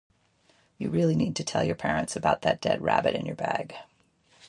[0.79, 3.75] You really need to tell your parents about that dead rabbit in your bag